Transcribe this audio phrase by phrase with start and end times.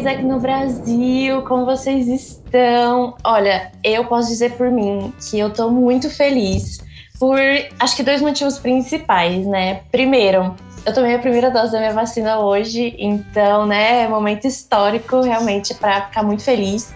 [0.00, 3.14] Isaac no Brasil, como vocês estão?
[3.22, 6.82] Olha, eu posso dizer por mim que eu tô muito feliz
[7.18, 7.38] por
[7.78, 9.82] acho que dois motivos principais, né?
[9.92, 15.20] Primeiro, eu tomei a primeira dose da minha vacina hoje, então, né, é momento histórico
[15.20, 16.94] realmente para ficar muito feliz.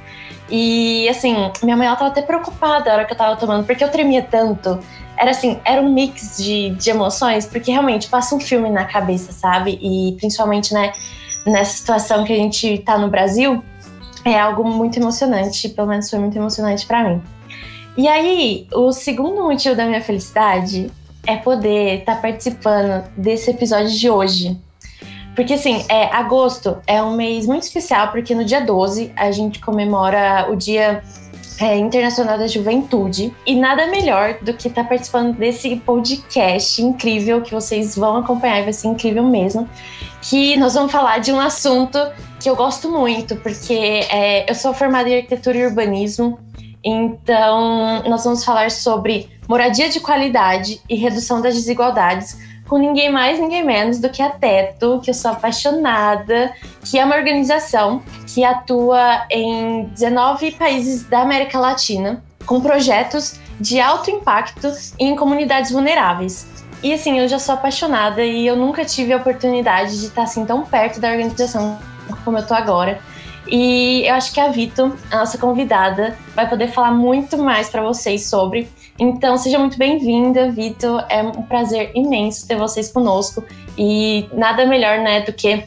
[0.48, 3.84] E assim, minha mãe ela tava até preocupada na hora que eu tava tomando, porque
[3.84, 4.80] eu tremia tanto.
[5.14, 9.30] Era assim, era um mix de, de emoções, porque realmente passa um filme na cabeça,
[9.30, 9.78] sabe?
[9.82, 10.94] E principalmente, né,
[11.46, 13.62] nessa situação que a gente tá no Brasil,
[14.24, 17.22] é algo muito emocionante, pelo menos foi muito emocionante para mim.
[17.96, 20.90] E aí, o segundo motivo da minha felicidade
[21.26, 24.58] é poder estar tá participando desse episódio de hoje.
[25.34, 29.60] Porque, assim, é, agosto é um mês muito especial, porque no dia 12 a gente
[29.60, 31.02] comemora o Dia
[31.60, 33.34] é, Internacional da Juventude.
[33.46, 38.62] E nada melhor do que estar tá participando desse podcast incrível que vocês vão acompanhar,
[38.62, 39.68] vai ser incrível mesmo.
[40.22, 41.98] Que nós vamos falar de um assunto
[42.40, 46.38] que eu gosto muito, porque é, eu sou formada em arquitetura e urbanismo.
[46.82, 52.36] Então, nós vamos falar sobre moradia de qualidade e redução das desigualdades
[52.68, 56.52] com ninguém mais, ninguém menos do que a Teto, que eu sou apaixonada,
[56.84, 63.80] que é uma organização que atua em 19 países da América Latina, com projetos de
[63.80, 66.46] alto impacto em comunidades vulneráveis.
[66.82, 70.44] E assim, eu já sou apaixonada e eu nunca tive a oportunidade de estar assim
[70.44, 71.78] tão perto da organização
[72.24, 73.00] como eu tô agora.
[73.46, 77.82] E eu acho que a Vito, a nossa convidada, vai poder falar muito mais para
[77.82, 78.68] vocês sobre.
[78.98, 81.00] Então, seja muito bem-vinda, Vito.
[81.08, 83.44] É um prazer imenso ter vocês conosco.
[83.76, 85.64] E nada melhor, né, do que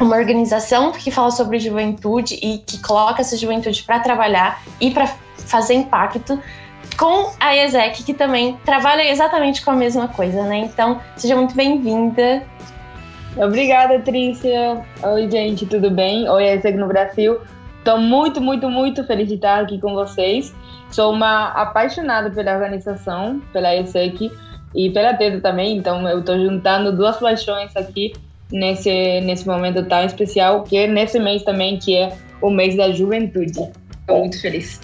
[0.00, 5.06] uma organização que fala sobre juventude e que coloca essa juventude para trabalhar e para
[5.46, 6.40] fazer impacto
[6.98, 10.58] com a ESEC, que também trabalha exatamente com a mesma coisa, né?
[10.58, 12.42] Então, seja muito bem-vinda.
[13.36, 14.82] Obrigada, Trícia.
[15.02, 16.28] Oi, gente, tudo bem?
[16.28, 17.38] Oi, ESEC no Brasil.
[17.78, 20.54] Estou muito, muito, muito feliz de estar aqui com vocês.
[20.92, 24.30] Sou uma apaixonada pela organização, pela ESEC
[24.74, 28.12] e pela TEDA também, então eu estou juntando duas paixões aqui
[28.50, 32.92] nesse, nesse momento tão especial, que é nesse mês também, que é o mês da
[32.92, 33.70] juventude.
[34.00, 34.80] Estou muito feliz.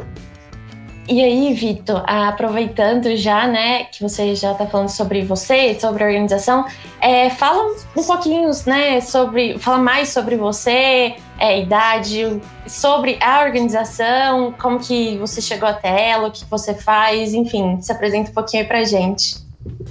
[1.10, 6.06] E aí, Vitor, aproveitando já, né, que você já está falando sobre você, sobre a
[6.06, 6.66] organização,
[7.00, 14.52] é, fala um pouquinho, né, sobre, fala mais sobre você, é, idade, sobre a organização,
[14.52, 18.62] como que você chegou até ela, o que você faz, enfim, se apresenta um pouquinho
[18.62, 19.36] aí pra gente.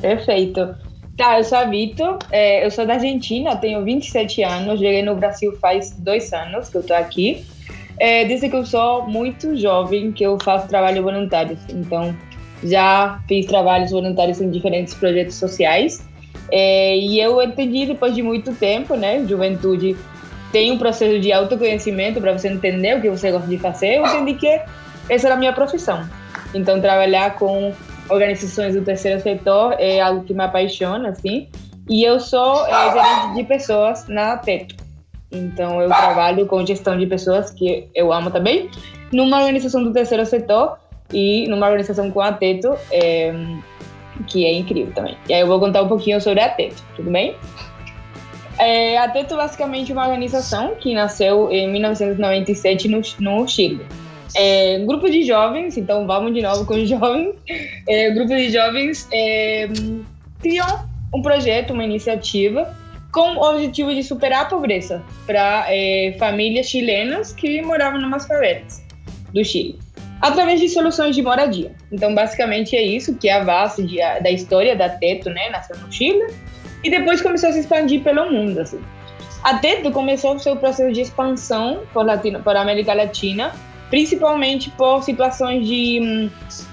[0.02, 0.76] Perfeito.
[1.18, 5.16] Tá, eu sou a Vitor, é, eu sou da Argentina, tenho 27 anos, cheguei no
[5.16, 7.44] Brasil faz dois anos que eu tô aqui.
[8.00, 11.58] É, desde que eu sou muito jovem que eu faço trabalho voluntário.
[11.70, 12.16] Então,
[12.64, 16.08] já fiz trabalhos voluntários em diferentes projetos sociais.
[16.52, 19.26] É, e eu entendi depois de muito tempo, né?
[19.28, 19.98] Juventude
[20.52, 23.96] tem um processo de autoconhecimento para você entender o que você gosta de fazer.
[23.96, 24.62] Eu entendi que
[25.10, 26.08] essa era a minha profissão.
[26.54, 27.74] Então, trabalhar com
[28.10, 31.48] organizações do terceiro setor é algo que me apaixona, assim.
[31.90, 34.76] E eu sou é, gerente de pessoas na TETO.
[35.32, 38.70] Então, eu trabalho com gestão de pessoas, que eu amo também,
[39.12, 40.78] numa organização do terceiro setor
[41.14, 43.34] e numa organização com a Teto, é,
[44.28, 45.18] que é incrível também.
[45.28, 47.36] E aí eu vou contar um pouquinho sobre a Teto, tudo bem?
[48.60, 53.86] É, a Teto basicamente uma organização que nasceu em 1997 no, no Chile.
[54.36, 57.36] É, grupo de jovens, então vamos de novo com os jovens.
[57.88, 59.68] É, grupo de jovens é,
[60.42, 60.80] criou
[61.14, 62.76] um projeto, uma iniciativa
[63.12, 68.28] com o objetivo de superar a pobreza para é, famílias chilenas que moravam em umas
[68.28, 68.84] favelas
[69.34, 69.80] do Chile,
[70.22, 71.72] através de soluções de moradia.
[71.92, 75.50] Então, basicamente é isso que é a base de, da história da Teto, né?
[75.50, 76.28] Nasceu no Chile
[76.84, 78.80] e depois começou a se expandir pelo mundo, assim.
[79.44, 83.54] A Teto começou o seu processo de expansão por, Latino, por América Latina,
[83.90, 86.30] principalmente por situações de hum,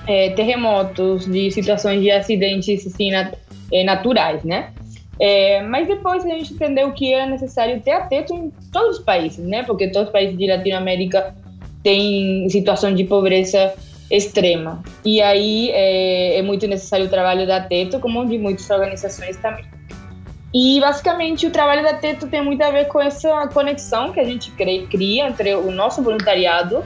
[0.06, 3.34] é, terremotos, de situações de acidentes assim, nat
[3.72, 4.72] é, naturais, né?
[5.20, 9.44] É, mas depois a gente entendeu que era necessário ter atento em todos os países,
[9.46, 9.62] né?
[9.62, 11.34] Porque todos os países de Latinoamérica
[11.84, 13.72] têm situação de pobreza
[14.10, 14.82] extrema.
[15.04, 19.64] E aí é, é muito necessário o trabalho da Teto, como de muitas organizações também.
[20.54, 24.24] E basicamente o trabalho da Teto tem muito a ver com essa conexão que a
[24.24, 26.84] gente cria entre o nosso voluntariado,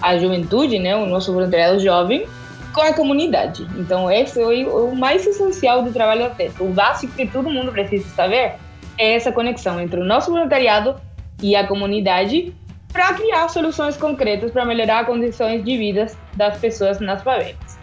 [0.00, 2.26] a juventude, né, o nosso voluntariado jovem,
[2.72, 3.66] com a comunidade.
[3.76, 6.62] Então, esse é o mais essencial do trabalho da TESP.
[6.62, 8.54] O básico que todo mundo precisa saber
[8.96, 10.96] é essa conexão entre o nosso voluntariado
[11.42, 12.54] e a comunidade
[12.90, 17.78] para criar soluções concretas para melhorar as condições de vida das pessoas nas favelas.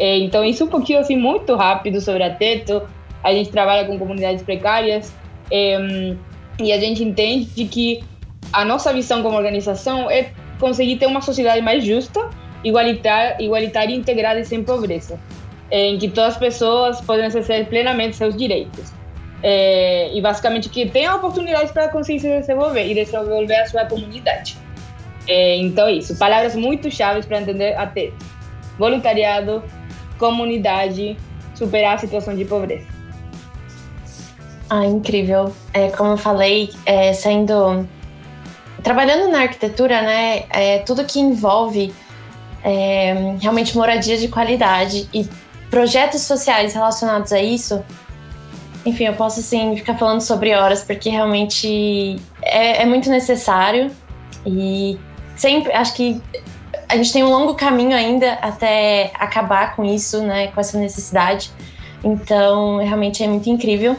[0.00, 2.82] É, então, isso um pouquinho assim, muito rápido sobre a Teto.
[3.24, 5.12] A gente trabalha com comunidades precárias
[5.50, 6.14] é,
[6.60, 8.04] e a gente entende que
[8.52, 10.30] a nossa visão como organização é
[10.60, 12.30] conseguir ter uma sociedade mais justa,
[12.62, 15.18] igualitária, igualitária integrada e sem pobreza,
[15.70, 18.92] em que todas as pessoas podem exercer plenamente seus direitos.
[19.42, 24.56] É, e basicamente que tenham oportunidades para conseguir se desenvolver e desenvolver a sua comunidade.
[25.26, 26.16] É, então, isso.
[26.16, 28.10] Palavras muito chaves para entender até
[28.78, 29.62] voluntariado,
[30.18, 31.16] comunidade,
[31.54, 32.93] superar a situação de pobreza.
[34.68, 35.52] Ah, incrível.
[35.72, 37.86] É, como eu falei, é, sendo
[38.82, 41.94] trabalhando na arquitetura, né, é, tudo que envolve
[42.62, 45.26] é, realmente moradia de qualidade e
[45.70, 47.82] projetos sociais relacionados a isso,
[48.84, 53.90] enfim, eu posso assim ficar falando sobre horas porque realmente é, é muito necessário
[54.44, 54.98] e
[55.34, 56.20] sempre acho que
[56.86, 61.50] a gente tem um longo caminho ainda até acabar com isso, né, com essa necessidade.
[62.02, 63.96] Então, realmente é muito incrível.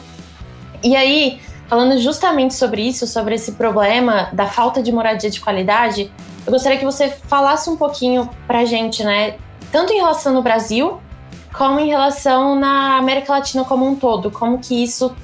[0.85, 6.11] E aí, falando justamente sobre isso, sobre esse problema da falta de moradia de qualidade,
[6.45, 9.37] eu gostaria que você falasse um pouquinho pra gente, né?
[9.71, 11.01] Tanto em relação no Brasil,
[11.51, 15.15] como em relação na América Latina como um todo, como que isso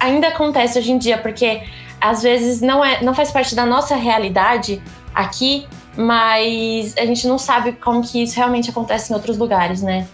[0.00, 1.64] ainda acontece hoje em dia, porque
[2.00, 4.82] às vezes não é, não faz parte da nossa realidade
[5.14, 10.08] aqui, mas a gente não sabe como que isso realmente acontece em outros lugares, né?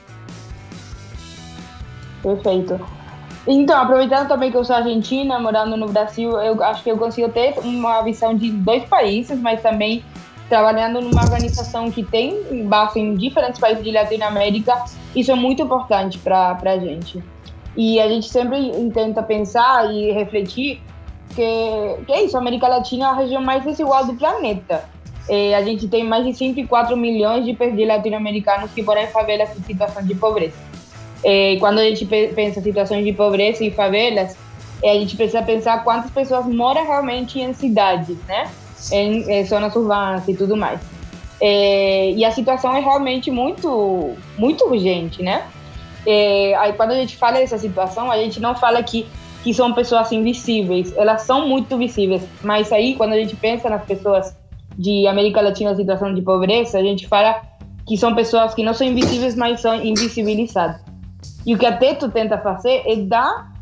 [2.21, 3.02] Perfeito.
[3.47, 7.29] Então, aproveitando também que eu sou argentina, morando no Brasil, eu acho que eu consigo
[7.29, 10.05] ter uma visão de dois países, mas também
[10.49, 14.85] trabalhando numa organização que tem base em diferentes países de Latinoamérica,
[15.17, 17.23] isso é muito importante para a gente.
[17.77, 20.81] E a gente sempre tenta pensar e refletir
[21.35, 24.85] que, que é isso, a América Latina é a região mais desigual do planeta.
[25.29, 29.63] É, a gente tem mais de 104 milhões de, latino-americanos que moram em favelas em
[29.63, 30.72] situação de pobreza.
[31.25, 34.37] É, quando a gente pensa em situações de pobreza e favelas,
[34.83, 38.51] é, a gente precisa pensar quantas pessoas moram realmente em cidades, né?
[38.91, 40.81] Em, em zonas urbanas e tudo mais.
[41.41, 45.45] É, e a situação é realmente muito, muito urgente, né?
[46.05, 49.07] É, aí quando a gente fala dessa situação, a gente não fala que,
[49.45, 53.85] que são pessoas invisíveis, elas são muito visíveis, mas aí quando a gente pensa nas
[53.85, 54.37] pessoas
[54.77, 57.41] de América Latina em situação de pobreza, a gente fala
[57.87, 60.92] que são pessoas que não são invisíveis, mas são invisibilizadas.
[61.47, 63.53] E o que a Teto tenta fazer é dar,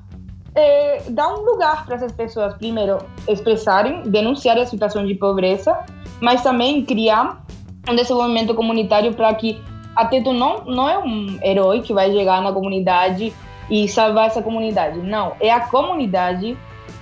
[0.55, 5.79] é, dar um lugar para essas pessoas, primeiro, expressarem, denunciar a situação de pobreza,
[6.21, 7.43] mas também criar
[7.89, 9.61] um desenvolvimento comunitário para que
[9.97, 13.33] a Teto não, não é um herói que vai chegar na comunidade
[13.71, 14.99] e salvar essa comunidade.
[14.99, 16.57] Não, é a comunidade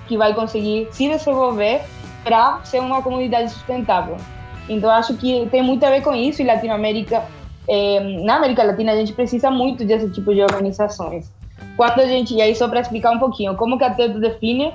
[0.07, 1.81] que vai conseguir se desenvolver
[2.23, 4.17] para ser uma comunidade sustentável.
[4.67, 7.23] Então, acho que tem muito a ver com isso e Latinoamérica
[7.69, 11.31] é, na América Latina a gente precisa muito desse tipo de organizações.
[11.77, 14.73] Quando a gente, e aí só para explicar um pouquinho, como que a TED define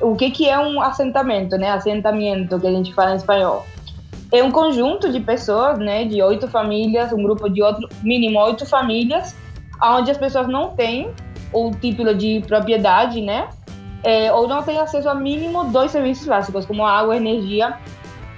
[0.00, 1.70] o que, que é um assentamento, né?
[1.70, 3.66] Assentamento, que a gente fala em espanhol.
[4.32, 6.04] É um conjunto de pessoas, né?
[6.04, 9.34] De oito famílias, um grupo de outro, mínimo oito famílias,
[9.82, 11.10] onde as pessoas não têm
[11.52, 13.48] o título de propriedade, né?
[14.04, 17.76] É, ou não têm acesso a mínimo dois serviços básicos, como água, energia,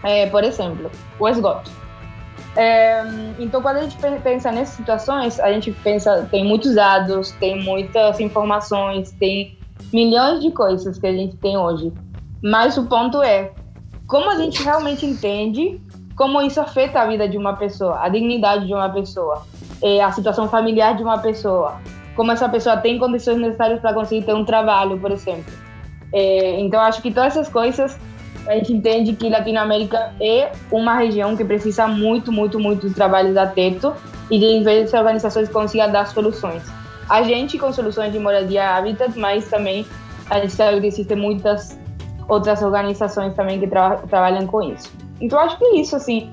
[0.03, 1.71] é, por exemplo, o esgoto.
[2.57, 3.03] É,
[3.39, 8.19] então, quando a gente pensa nessas situações, a gente pensa, tem muitos dados, tem muitas
[8.21, 9.57] informações, tem
[9.93, 11.93] milhões de coisas que a gente tem hoje.
[12.43, 13.53] Mas o ponto é,
[14.07, 15.81] como a gente realmente entende
[16.17, 19.47] como isso afeta a vida de uma pessoa, a dignidade de uma pessoa,
[19.81, 21.81] é, a situação familiar de uma pessoa,
[22.17, 25.53] como essa pessoa tem condições necessárias para conseguir ter um trabalho, por exemplo.
[26.13, 27.97] É, então, acho que todas essas coisas
[28.49, 33.37] a gente entende que Latinoamérica é uma região que precisa muito, muito, muito de trabalhos
[33.37, 33.95] a teto
[34.31, 36.63] e de vezes organizações consigam dar soluções.
[37.09, 39.87] A gente com soluções de moradia habitat, mas também
[40.31, 41.79] a gente sabe que existem muitas
[42.29, 44.93] outras organizações também que tra trabalham com isso.
[45.21, 46.31] Então acho que é isso, assim,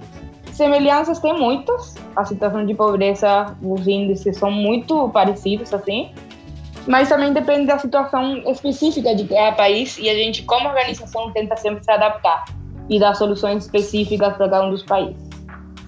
[0.51, 6.11] semelhanças tem muitas, a situação de pobreza, os índices são muito parecidos, assim,
[6.87, 11.55] mas também depende da situação específica de cada país e a gente, como organização, tenta
[11.55, 12.45] sempre se adaptar
[12.89, 15.25] e dar soluções específicas para cada um dos países.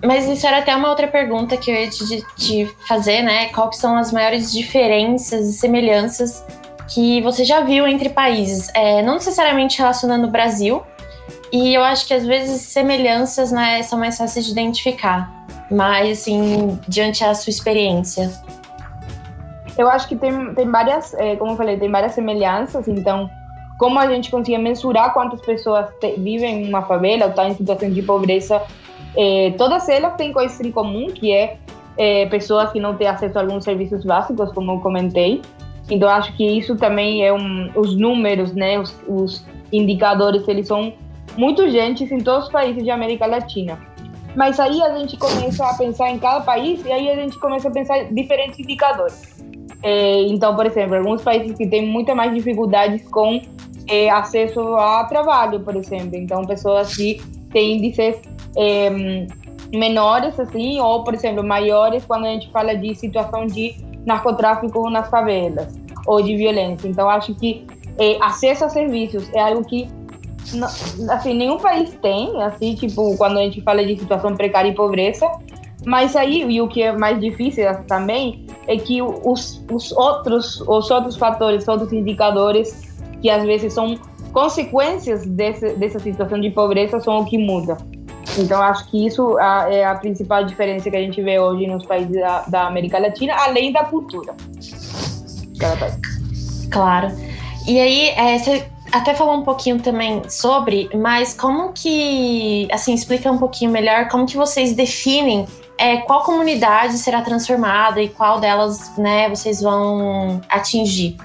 [0.04, 3.50] Mas isso era até uma outra pergunta que eu ia te, te fazer, né?
[3.50, 6.46] Quais são as maiores diferenças e semelhanças
[6.88, 8.70] que você já viu entre países?
[8.75, 10.84] É, não necessariamente relacionando o Brasil,
[11.51, 15.32] e eu acho que às vezes semelhanças né, são mais fáceis de identificar,
[15.72, 18.32] mas assim, diante da sua experiência.
[19.77, 22.88] Eu acho que tem, tem várias, é, como eu falei, tem várias semelhanças.
[22.88, 23.29] Então,
[23.77, 27.50] como a gente consegue mensurar quantas pessoas te, vivem em uma favela ou estão tá
[27.50, 28.62] em situação de pobreza,
[29.15, 31.57] é, todas elas têm coisas em comum, que é,
[31.98, 35.41] é, pessoas que não têm acesso a alguns serviços básicos, como eu comentei.
[35.89, 40.93] Então, acho que isso também é um, os números, né, os, os indicadores, eles são
[41.38, 43.77] muito gente em todos os países de América Latina.
[44.36, 47.69] Mas aí a gente começa a pensar em cada país e aí a gente começa
[47.69, 49.38] a pensar diferentes indicadores.
[49.84, 53.41] É, então, por exemplo, alguns países que têm muita mais dificuldades com
[53.88, 56.15] é, acesso a trabalho, por exemplo.
[56.15, 58.19] Então, pessoas que têm índices
[58.55, 58.89] é,
[59.74, 65.10] menores, assim, ou, por exemplo, maiores quando a gente fala de situação de narcotráfico nas
[65.10, 66.88] favelas ou de violência.
[66.88, 67.65] Então, acho que
[68.00, 69.88] é, acesso a serviços é algo que
[71.10, 75.29] assim, nenhum país tem, assim, tipo, quando a gente fala de situação precária e pobreza,
[75.86, 80.92] mas aí, e o que é mais difícil também, é que os, os, outros, os
[80.92, 82.82] outros fatores, outros indicadores,
[83.22, 83.98] que às vezes são
[84.32, 87.78] consequências desse, dessa situação de pobreza, são o que muda.
[88.38, 92.14] Então, acho que isso é a principal diferença que a gente vê hoje nos países
[92.14, 94.36] da, da América Latina, além da cultura.
[96.70, 97.12] Claro.
[97.66, 103.32] E aí, é, você até falou um pouquinho também sobre, mas como que, assim, explica
[103.32, 108.98] um pouquinho melhor como que vocês definem é, qual comunidade será transformada e qual delas,
[108.98, 111.17] né, vocês vão atingir.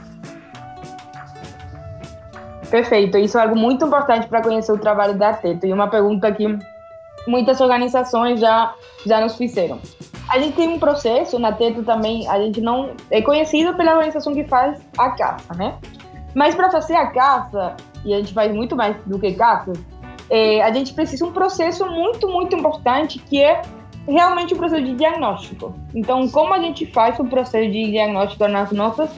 [2.70, 6.32] Perfeito, isso é algo muito importante para conhecer o trabalho da Teto e uma pergunta
[6.32, 6.58] que
[7.26, 9.78] muitas organizações já já nos fizeram.
[10.30, 14.32] A gente tem um processo na Teto também, a gente não é conhecido pela organização
[14.32, 15.76] que faz a caça, né?
[16.34, 19.72] Mas para fazer a caça, e a gente faz muito mais do que caça,
[20.30, 23.60] é, a gente precisa de um processo muito, muito importante que é
[24.06, 25.74] realmente o processo de diagnóstico.
[25.94, 29.10] Então, como a gente faz o processo de diagnóstico nas nossas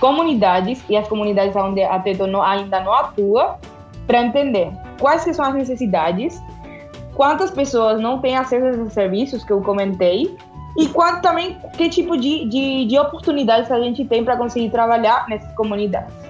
[0.00, 3.58] comunidades e as comunidades onde a TETO ainda não atua,
[4.06, 6.42] para entender quais são as necessidades,
[7.14, 10.36] quantas pessoas não têm acesso a esses serviços que eu comentei
[10.76, 15.26] e quanto também que tipo de, de, de oportunidades a gente tem para conseguir trabalhar
[15.28, 16.21] nessas comunidades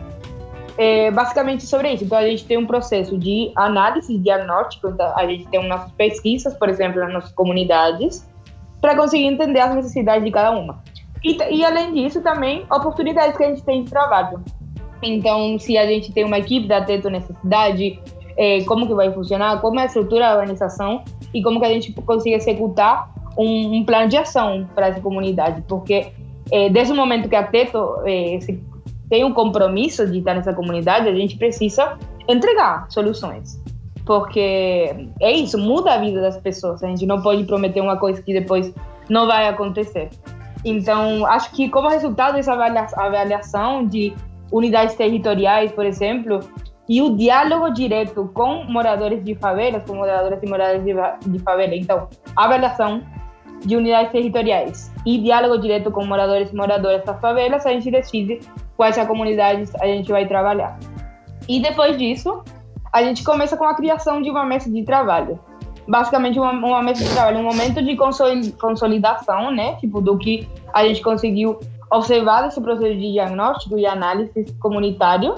[0.78, 2.04] é basicamente sobre isso.
[2.04, 6.54] Então, a gente tem um processo de análise diagnóstico, então, a gente tem nossas pesquisas,
[6.54, 8.26] por exemplo, nas nossas comunidades,
[8.80, 10.82] para conseguir entender as necessidades de cada uma.
[11.22, 14.40] E, e, além disso, também oportunidades que a gente tem de trabalho.
[15.02, 18.00] Então, se a gente tem uma equipe da Teto nessa cidade,
[18.36, 21.68] é, como que vai funcionar, como é a estrutura da organização e como que a
[21.68, 25.62] gente consiga executar um, um plano de ação para essa comunidade.
[25.68, 26.12] Porque
[26.50, 28.60] é, desde o momento que a Teto é, se
[29.12, 33.62] tem um compromisso de estar nessa comunidade, a gente precisa entregar soluções.
[34.06, 36.82] Porque é isso, muda a vida das pessoas.
[36.82, 38.72] A gente não pode prometer uma coisa que depois
[39.10, 40.08] não vai acontecer.
[40.64, 44.14] Então, acho que como resultado dessa avaliação de
[44.50, 46.40] unidades territoriais, por exemplo,
[46.88, 50.82] e o diálogo direto com moradores de favelas, com moradores e moradoras
[51.26, 51.76] de favela.
[51.76, 53.02] Então, avaliação
[53.64, 58.40] de unidades territoriais e diálogo direto com moradores e moradoras das favelas, a gente decide
[58.76, 60.78] quais comunidades a gente vai trabalhar.
[61.48, 62.42] E depois disso,
[62.92, 65.38] a gente começa com a criação de uma mesa de trabalho.
[65.88, 69.76] Basicamente, uma, uma mesa de trabalho, um momento de consolidação, né?
[69.76, 71.58] Tipo, do que a gente conseguiu
[71.90, 75.36] observar desse processo de diagnóstico e análise comunitário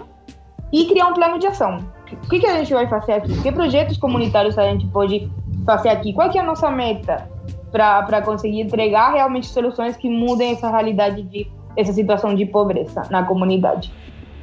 [0.72, 1.78] e criar um plano de ação.
[2.12, 3.42] O que, que a gente vai fazer aqui?
[3.42, 5.30] Que projetos comunitários a gente pode
[5.64, 6.12] fazer aqui?
[6.12, 7.28] Qual é a nossa meta
[7.74, 13.24] para conseguir entregar realmente soluções que mudem essa realidade de essa situação de pobreza na
[13.24, 13.92] comunidade.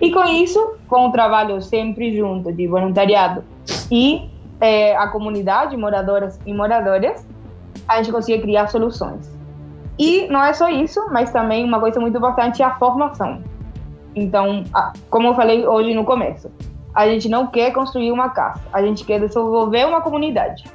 [0.02, 3.42] E com isso, com o trabalho sempre junto de voluntariado
[3.90, 7.26] e é, a comunidade, moradoras e moradores,
[7.88, 9.32] a gente consegue criar soluções.
[9.98, 13.42] E não é só isso, mas também uma coisa muito importante é a formação.
[14.14, 14.66] Então,
[15.10, 16.52] como eu falei hoje no começo,
[16.94, 20.66] a gente não quer construir uma casa, a gente quer desenvolver uma comunidade.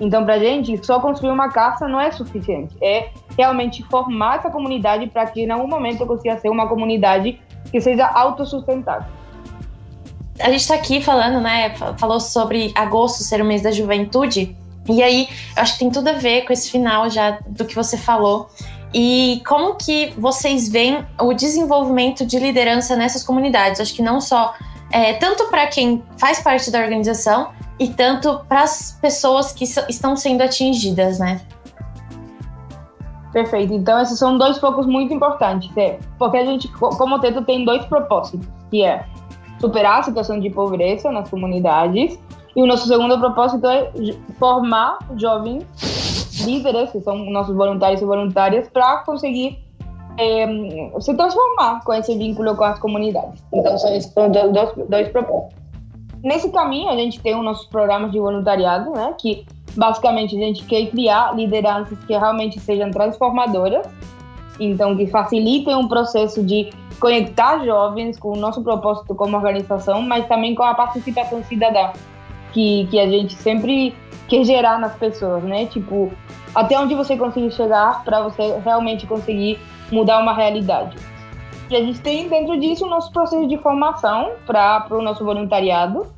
[0.00, 2.76] Então, para a gente, só construir uma casa não é suficiente.
[2.82, 7.40] É realmente formar essa comunidade para que, em algum momento, eu consiga ser uma comunidade
[7.70, 9.08] que seja autossustentável.
[10.38, 11.74] A gente está aqui falando, né?
[11.98, 14.56] Falou sobre agosto ser o mês da juventude.
[14.88, 17.74] E aí, eu acho que tem tudo a ver com esse final já do que
[17.74, 18.48] você falou.
[18.92, 23.80] E como que vocês veem o desenvolvimento de liderança nessas comunidades?
[23.80, 24.54] Acho que não só
[24.90, 30.16] é, tanto para quem faz parte da organização, e tanto para as pessoas que estão
[30.16, 31.40] sendo atingidas, né?
[33.32, 33.74] Perfeito.
[33.74, 37.84] Então, esses são dois focos muito importantes, é, porque a gente, como teto, tem dois
[37.84, 39.04] propósitos, que é
[39.60, 42.18] superar a situação de pobreza nas comunidades
[42.54, 43.90] e o nosso segundo propósito é
[44.38, 45.64] formar jovens
[46.44, 49.58] líderes, que são nossos voluntários e voluntárias, para conseguir
[50.18, 50.46] é,
[51.00, 53.44] se transformar com esse vínculo com as comunidades.
[53.52, 55.65] Então, são esses dois, dois propósitos.
[56.26, 59.14] Nesse caminho, a gente tem os nossos programas de voluntariado, né?
[59.16, 63.86] Que basicamente a gente quer criar lideranças que realmente sejam transformadoras,
[64.58, 70.26] então que facilitem um processo de conectar jovens com o nosso propósito como organização, mas
[70.26, 71.92] também com a participação cidadã,
[72.52, 73.94] que, que a gente sempre
[74.26, 75.66] quer gerar nas pessoas, né?
[75.66, 76.10] Tipo,
[76.52, 79.60] até onde você conseguir chegar para você realmente conseguir
[79.92, 80.96] mudar uma realidade.
[81.70, 86.15] E a gente tem dentro disso o nosso processo de formação para o nosso voluntariado.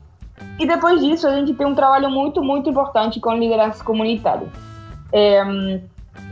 [0.58, 4.48] E depois disso, a gente tem um trabalho muito, muito importante com lideranças comunitárias.
[5.12, 5.42] É,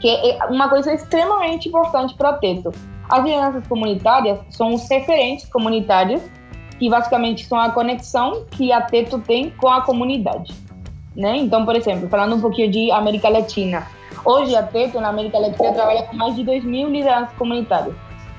[0.00, 2.72] que é uma coisa extremamente importante para o Teto.
[3.08, 6.22] As lideranças comunitárias são os referentes comunitários,
[6.78, 10.52] que basicamente são a conexão que a Teto tem com a comunidade.
[11.14, 11.36] Né?
[11.36, 13.86] Então, por exemplo, falando um pouquinho de América Latina.
[14.24, 17.94] Hoje, a Teto, na América Latina, trabalha com mais de 2 mil lideranças comunitárias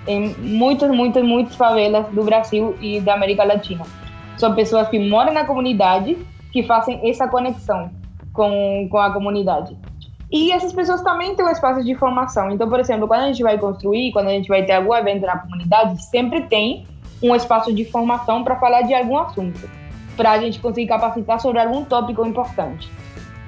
[0.07, 3.85] em muitas, muitas, muitas favelas do Brasil e da América Latina.
[4.37, 6.17] São pessoas que moram na comunidade,
[6.51, 7.89] que fazem essa conexão
[8.33, 9.77] com, com a comunidade.
[10.31, 12.51] E essas pessoas também têm um espaço de formação.
[12.51, 15.25] Então, por exemplo, quando a gente vai construir, quando a gente vai ter algum evento
[15.25, 16.85] na comunidade, sempre tem
[17.23, 19.67] um espaço de formação para falar de algum assunto,
[20.15, 22.91] para a gente conseguir capacitar sobre algum tópico importante.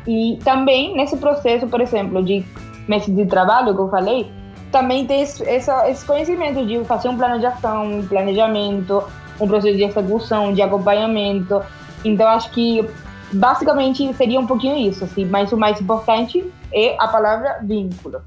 [0.08, 2.44] E também nesse processo, por exemplo, de
[2.88, 4.32] mês de trabalho que eu falei,
[4.72, 9.04] também ter esse, esse conhecimento de fazer um plano de ação, um planejamento,
[9.40, 11.62] um processo de execução, de acompanhamento.
[12.04, 12.88] Então, acho que
[13.32, 18.22] basicamente seria um pouquinho isso, assim, mas o mais importante é a palavra vínculo.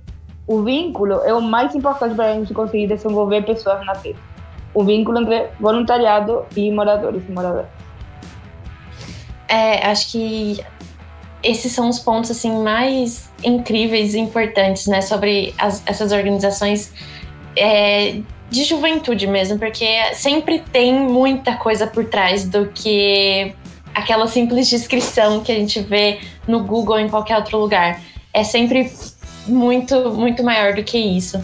[0.46, 4.18] O vínculo é o mais importante para a gente conseguir desenvolver pessoas na terra.
[4.74, 7.68] O vínculo entre voluntariado e moradores e moradoras.
[9.48, 10.64] É, acho que
[11.42, 16.92] esses são os pontos assim mais incríveis e importantes, né, sobre as, essas organizações
[17.56, 18.20] é,
[18.52, 23.54] de juventude mesmo, porque sempre tem muita coisa por trás do que
[23.94, 27.98] aquela simples descrição que a gente vê no Google ou em qualquer outro lugar.
[28.32, 28.92] É sempre
[29.46, 31.42] muito, muito maior do que isso.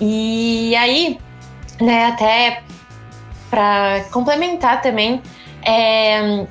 [0.00, 1.18] E aí,
[1.80, 2.62] né, até
[3.50, 5.20] para complementar também,
[5.60, 6.46] é,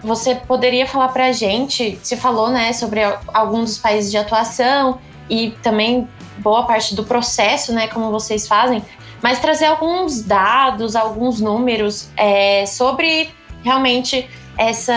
[0.00, 3.00] você poderia falar para a gente, se falou, né, sobre
[3.34, 6.06] alguns dos países de atuação e também
[6.40, 8.82] boa parte do processo, né, como vocês fazem,
[9.22, 13.30] mas trazer alguns dados, alguns números é, sobre
[13.62, 14.94] realmente essa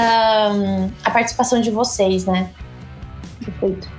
[1.04, 2.50] a participação de vocês, né?
[3.44, 3.90] Perfeito.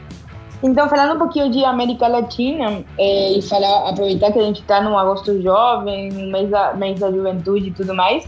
[0.62, 4.80] Então, falando um pouquinho de América Latina é, e falar, aproveitar que a gente está
[4.80, 8.24] no agosto jovem, mês da, mês da juventude e tudo mais,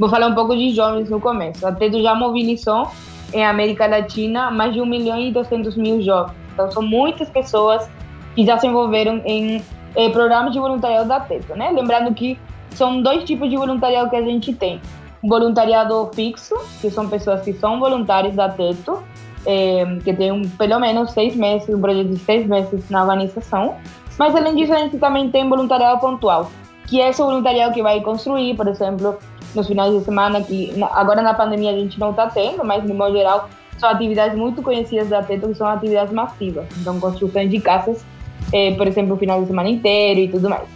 [0.00, 1.66] Vou falar um pouco de jovens no começo.
[1.66, 2.88] A TEDO já mobilizou
[3.34, 6.34] em América Latina mais de 1 milhão e 200 mil jovens.
[6.54, 7.86] Então, são muitas pessoas
[8.34, 9.62] que já se envolveram em
[9.94, 11.70] eh, programas de voluntariado da TETO, né?
[11.70, 12.38] Lembrando que
[12.70, 14.80] são dois tipos de voluntariado que a gente tem.
[15.22, 19.02] Voluntariado fixo, que são pessoas que são voluntários da TETO,
[19.46, 23.76] eh, que tem um, pelo menos seis meses, um projeto de seis meses na organização.
[24.18, 26.50] Mas, além disso, a gente também tem voluntariado pontual,
[26.86, 29.18] que é esse voluntariado que vai construir, por exemplo,
[29.54, 32.94] nos finais de semana, que agora na pandemia a gente não está tendo, mas no
[32.94, 36.66] modo geral são atividades muito conhecidas da TETO, que são atividades massivas.
[36.78, 38.04] Então, construções de casas,
[38.52, 40.68] eh, por exemplo, o final de semana inteiro e tudo mais.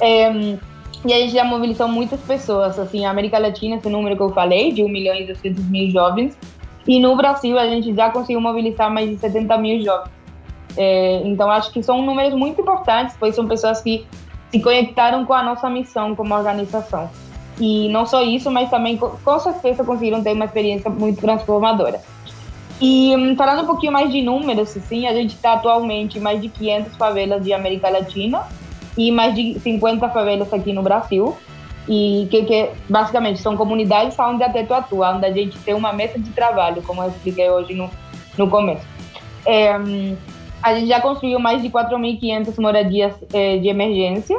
[0.00, 0.56] Eh,
[1.04, 4.72] e gente já mobilizou muitas pessoas, assim, a América Latina, esse número que eu falei,
[4.72, 6.36] de 1 milhão e 200 mil jovens,
[6.86, 10.10] e no Brasil a gente já conseguiu mobilizar mais de 70 mil jovens.
[10.76, 14.04] Eh, então, acho que são números muito importantes, pois são pessoas que
[14.50, 17.08] se conectaram com a nossa missão como organização.
[17.58, 22.00] E não só isso, mas também com certeza conseguiram ter uma experiência muito transformadora.
[22.80, 26.40] E hum, falando um pouquinho mais de números, assim, a gente está atualmente em mais
[26.40, 28.42] de 500 favelas de América Latina
[28.96, 31.36] e mais de 50 favelas aqui no Brasil.
[31.88, 35.92] E que, que basicamente são comunidades onde a Teto atua, onde a gente tem uma
[35.92, 37.88] mesa de trabalho, como eu expliquei hoje no,
[38.36, 38.84] no começo.
[39.44, 40.16] É, hum,
[40.60, 44.36] a gente já construiu mais de 4.500 moradias é, de emergência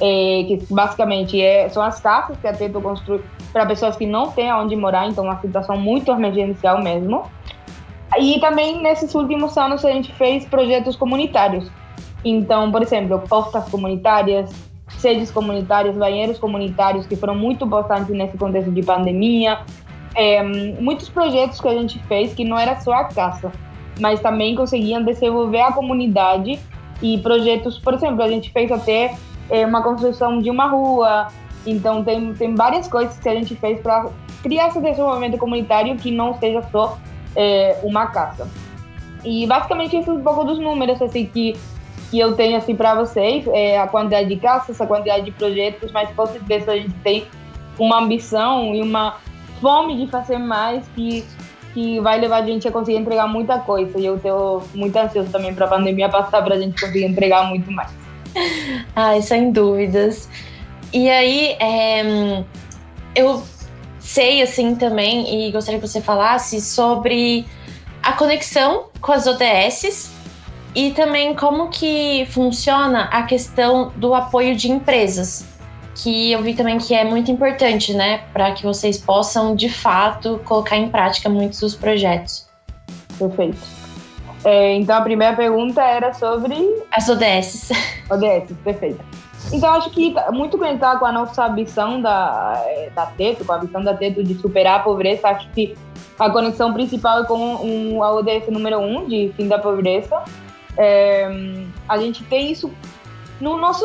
[0.00, 3.20] é, que basicamente é, são as casas que a Teto construi
[3.52, 7.24] para pessoas que não têm onde morar, então uma situação muito emergencial mesmo.
[8.18, 11.70] E também nesses últimos anos a gente fez projetos comunitários.
[12.24, 14.50] Então, por exemplo, portas comunitárias,
[14.88, 19.60] sedes comunitárias, banheiros comunitários, que foram muito importantes nesse contexto de pandemia.
[20.14, 23.52] É, muitos projetos que a gente fez que não era só a casa,
[24.00, 26.58] mas também conseguiam desenvolver a comunidade
[27.00, 29.16] e projetos, por exemplo, a gente fez até
[29.48, 31.28] é, uma construção de uma rua.
[31.66, 34.08] Então, tem, tem várias coisas que a gente fez para
[34.42, 36.98] criar esse desenvolvimento comunitário que não seja só
[37.36, 38.48] é, uma casa.
[39.24, 41.56] E basicamente isso é um pouco dos números assim que
[42.10, 45.92] que eu tenho assim para vocês, é a quantidade de casas, a quantidade de projetos,
[45.92, 47.24] mas com certeza a gente tem
[47.78, 49.18] uma ambição e uma
[49.60, 51.24] fome de fazer mais que
[51.72, 53.96] que vai levar a gente a conseguir entregar muita coisa.
[53.96, 57.48] E eu estou muito ansioso também para a pandemia passar para a gente conseguir entregar
[57.48, 57.92] muito mais.
[58.96, 60.28] Ai, sem dúvidas.
[60.92, 62.42] E aí, é,
[63.14, 63.40] eu
[64.10, 67.46] sei assim também e gostaria que você falasse sobre
[68.02, 70.10] a conexão com as ODSs
[70.74, 75.46] e também como que funciona a questão do apoio de empresas,
[75.94, 80.40] que eu vi também que é muito importante, né, para que vocês possam de fato
[80.44, 82.48] colocar em prática muitos dos projetos.
[83.16, 83.58] Perfeito.
[84.44, 86.56] É, então a primeira pergunta era sobre
[86.90, 87.70] as ODS.
[88.10, 89.19] ODS, perfeito.
[89.52, 93.52] Então acho que tá muito conectado com a nossa visão da, é, da Teto, com
[93.52, 95.76] a visão da Teto de superar a pobreza, acho que
[96.18, 100.22] a conexão principal é com um, a ODS número um de fim da pobreza.
[100.76, 101.28] É,
[101.88, 102.70] a gente tem isso
[103.40, 103.84] no nosso,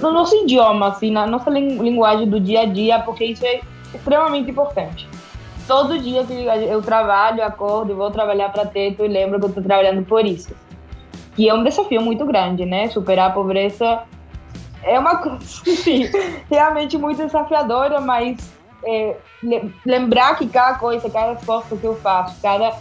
[0.00, 3.62] no nosso idioma, assim, na nossa linguagem do dia a dia, porque isso é
[3.94, 5.08] extremamente importante.
[5.66, 9.48] Todo dia que eu trabalho, acordo e vou trabalhar para Teto e lembro que eu
[9.48, 10.54] estou trabalhando por isso.
[11.34, 12.88] Que é um desafio muito grande, né?
[12.90, 14.02] Superar a pobreza
[14.84, 15.38] é uma coisa,
[16.50, 18.38] realmente muito desafiadora, mas
[18.84, 19.16] é,
[19.84, 22.76] lembrar que cada coisa, cada esforço que eu faço, cada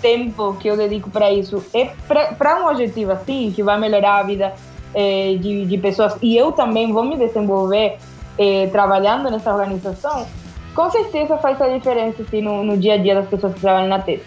[0.00, 4.22] tempo que eu dedico para isso é para um objetivo assim, que vai melhorar a
[4.22, 4.54] vida
[4.94, 7.98] é, de, de pessoas e eu também vou me desenvolver
[8.38, 10.26] é, trabalhando nessa organização,
[10.74, 13.88] com certeza faz a diferença assim, no, no dia a dia das pessoas que trabalham
[13.88, 14.22] na TED.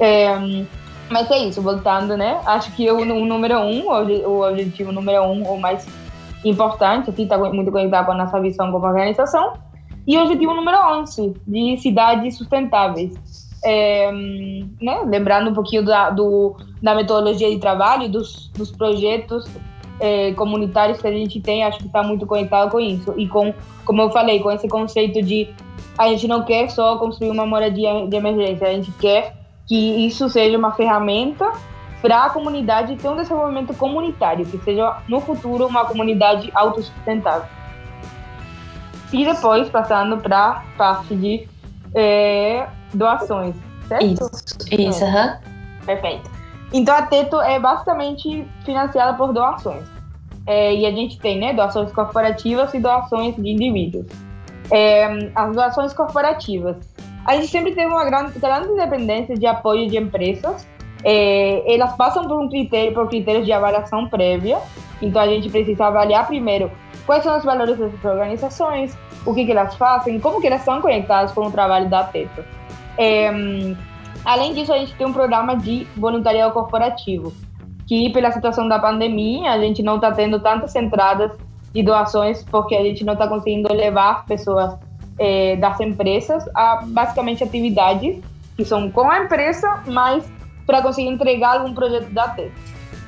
[0.00, 0.34] É,
[1.08, 2.40] mas é isso, voltando, né?
[2.44, 5.86] Acho que o, o número um, o objetivo número um, ou mais
[6.44, 9.54] importante, assim, está muito conectado com a nossa visão como organização,
[10.06, 13.14] e o objetivo número 11, de cidades sustentáveis.
[13.64, 19.50] É, né, lembrando um pouquinho da, do, da metodologia de trabalho, dos, dos projetos
[20.00, 23.12] é, comunitários que a gente tem, acho que está muito conectado com isso.
[23.16, 23.52] E com,
[23.84, 25.48] como eu falei, com esse conceito de
[25.96, 29.34] a gente não quer só construir uma moradia de emergência, a gente quer
[29.66, 31.52] que isso seja uma ferramenta
[32.00, 37.48] para a comunidade ter um desenvolvimento comunitário, que seja no futuro uma comunidade autossustentável.
[39.12, 41.48] E depois passando para a parte de
[41.94, 43.54] é, doações,
[43.88, 44.04] certo?
[44.04, 44.30] Isso,
[44.70, 45.08] isso, é.
[45.08, 45.38] aham.
[45.84, 46.30] Perfeito.
[46.72, 49.84] Então a Teto é basicamente financiada por doações.
[50.46, 54.06] É, e a gente tem né, doações corporativas e doações de indivíduos.
[54.70, 56.76] É, as doações corporativas.
[57.24, 60.66] A gente sempre teve uma grande, grande dependência de apoio de empresas
[61.04, 64.58] é, elas passam por um critério, por critérios de avaliação prévia.
[65.00, 66.70] Então a gente precisa avaliar primeiro
[67.06, 70.80] quais são os valores dessas organizações, o que, que elas fazem, como que elas são
[70.80, 72.44] conectadas com o trabalho da TETO.
[72.98, 73.30] É,
[74.24, 77.32] além disso, a gente tem um programa de voluntariado corporativo,
[77.86, 81.32] que pela situação da pandemia a gente não está tendo tantas entradas
[81.72, 84.76] de doações porque a gente não está conseguindo levar pessoas
[85.18, 88.22] é, das empresas a basicamente atividades
[88.56, 90.28] que são com a empresa, mas
[90.68, 92.52] para conseguir entregar algum projeto da TED.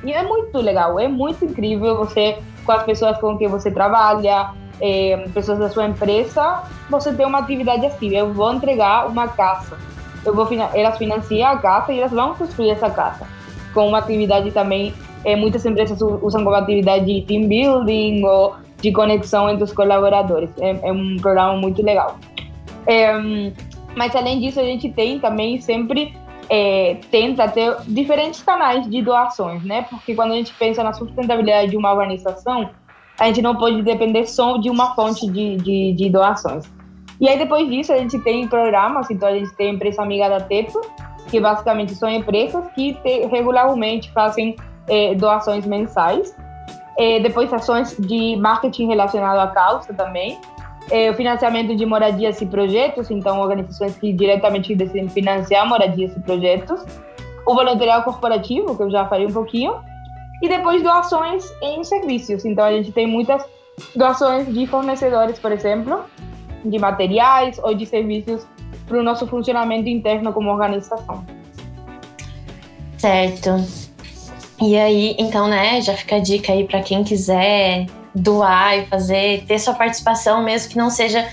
[0.03, 4.49] E é muito legal, é muito incrível você, com as pessoas com quem você trabalha,
[4.81, 8.17] é, pessoas da sua empresa, você ter uma atividade assim.
[8.17, 9.77] Eu vou entregar uma casa,
[10.25, 13.27] eu vou elas financiam a casa e elas vão construir essa casa.
[13.75, 14.91] Com uma atividade também,
[15.23, 20.49] é, muitas empresas usam como atividade de team building ou de conexão entre os colaboradores.
[20.59, 22.17] É, é um programa muito legal.
[23.95, 26.19] Mas além disso, a gente tem também sempre
[26.53, 29.83] é, tenta ter diferentes canais de doações, né?
[29.83, 32.69] Porque quando a gente pensa na sustentabilidade de uma organização,
[33.17, 36.69] a gente não pode depender só de uma fonte de, de, de doações.
[37.21, 40.27] E aí, depois disso, a gente tem programas, então a gente tem a empresa amiga
[40.27, 40.81] da TEPO,
[41.29, 44.57] que basicamente são empresas que te, regularmente fazem
[44.89, 46.35] é, doações mensais.
[46.97, 50.37] É, depois, ações de marketing relacionado à causa também
[50.89, 56.19] é, o financiamento de moradias e projetos, então organizações que diretamente decidem financiar moradias e
[56.19, 56.83] projetos,
[57.45, 59.75] o voluntariado corporativo, que eu já falei um pouquinho,
[60.41, 62.43] e depois doações em serviços.
[62.45, 63.43] Então a gente tem muitas
[63.95, 66.03] doações de fornecedores, por exemplo,
[66.65, 68.45] de materiais ou de serviços
[68.87, 71.23] para o nosso funcionamento interno como organização.
[72.97, 73.49] Certo.
[74.61, 79.45] E aí, então, né, já fica a dica aí para quem quiser doar e fazer,
[79.45, 81.27] ter sua participação, mesmo que não seja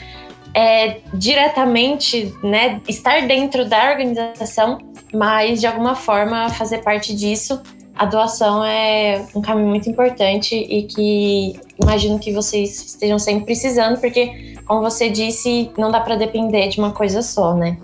[0.54, 4.78] é, diretamente, né, estar dentro da organização,
[5.12, 7.60] mas de alguma forma fazer parte disso.
[7.94, 14.00] A doação é um caminho muito importante e que imagino que vocês estejam sempre precisando,
[14.00, 17.76] porque, como você disse, não dá para depender de uma coisa só, né?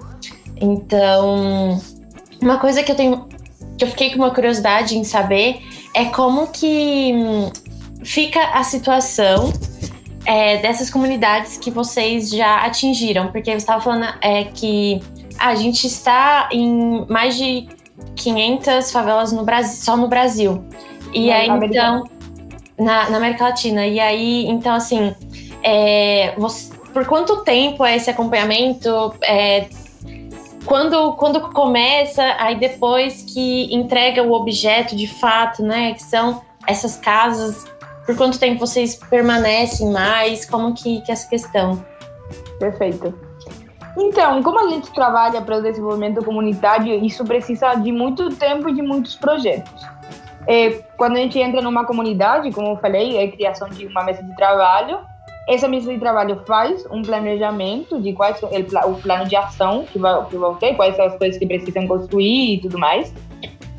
[0.60, 1.80] Então,
[2.40, 3.26] uma coisa que eu tenho,
[3.76, 5.60] que eu fiquei com uma curiosidade em saber
[5.92, 7.12] é como que
[8.04, 9.52] fica a situação
[10.26, 13.32] é, dessas comunidades que vocês já atingiram?
[13.32, 15.00] Porque você estava falando é, que
[15.38, 17.68] a gente está em mais de
[18.16, 20.64] 500 favelas no Brasil, só no Brasil.
[21.12, 22.04] E na aí, então,
[22.78, 23.86] na, na, América Latina.
[23.86, 25.14] E aí, então, assim,
[25.62, 29.14] é, você, por quanto tempo é esse acompanhamento?
[29.22, 29.66] É,
[30.64, 35.94] quando, quando começa, aí depois que entrega o objeto de fato, né?
[35.94, 37.64] Que são essas casas,
[38.06, 40.44] por quanto tempo vocês permanecem mais?
[40.44, 41.84] Como que, que é essa questão?
[42.58, 43.14] Perfeito.
[43.96, 48.74] Então, como a gente trabalha para o desenvolvimento comunitário, isso precisa de muito tempo e
[48.74, 49.72] de muitos projetos.
[50.46, 54.04] É, quando a gente entra numa comunidade, como eu falei, é a criação de uma
[54.04, 54.98] mesa de trabalho.
[55.48, 60.24] Essa mesa de trabalho faz um planejamento de quais o plano de ação que, vai,
[60.26, 63.14] que vão ter, quais são as coisas que precisam construir e tudo mais.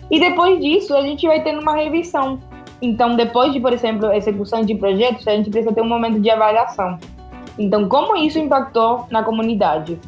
[0.09, 2.39] E depois disso, a gente vai tendo uma revisão.
[2.85, 6.29] Então, depois de, por exemplo, execução de projetos, a gente precisa ter um momento de
[6.29, 6.99] avaliação.
[7.57, 9.99] Então, como isso impactou na comunidade?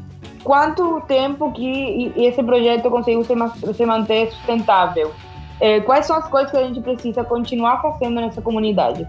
[0.44, 5.12] Quanto tempo que esse projeto conseguiu se manter sustentável?
[5.60, 9.08] É, quais são as coisas que a gente precisa continuar fazendo nessa comunidade?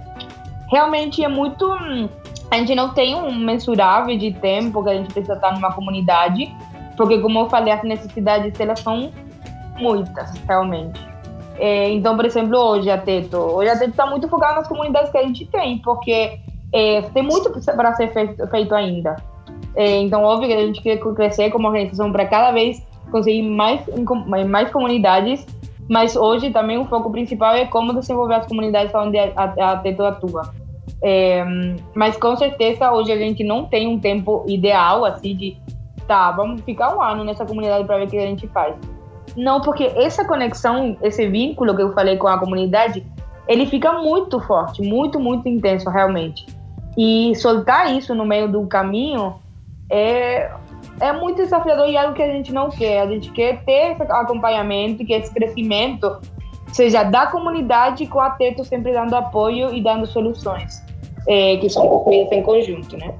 [0.71, 1.71] Realmente é muito.
[2.51, 6.51] A gente não tem um mensurável de tempo que a gente precisa estar numa comunidade,
[6.97, 9.13] porque, como eu falei, as necessidades elas são
[9.79, 11.08] muitas, realmente.
[11.59, 15.11] É, então, por exemplo, hoje a Teto, hoje a Teto está muito focada nas comunidades
[15.11, 16.38] que a gente tem, porque
[16.73, 19.16] é, tem muito para ser feito, feito ainda.
[19.75, 23.81] É, então, óbvio que a gente quer crescer como organização para cada vez conseguir mais,
[24.49, 25.44] mais comunidades,
[25.88, 29.77] mas hoje também o foco principal é como desenvolver as comunidades onde a, a, a
[29.79, 30.53] Teto atua.
[31.03, 31.44] É,
[31.94, 35.57] mas com certeza hoje a gente não tem um tempo ideal assim de
[36.09, 38.75] tá, vamos ficar um ano nessa comunidade para ver o que a gente faz.
[39.38, 43.07] Não, porque essa conexão, esse vínculo que eu falei com a comunidade,
[43.46, 46.44] ele fica muito forte, muito, muito intenso realmente.
[46.96, 49.37] E soltar isso no meio do caminho
[49.88, 50.51] é,
[50.98, 53.01] é muito desafiador e é algo que a gente não quer.
[53.03, 56.18] A gente quer ter esse acompanhamento, que esse crescimento
[56.72, 60.85] seja da comunidade com a Teto sempre dando apoio e dando soluções,
[61.29, 63.14] é, que são construídas em conjunto, né?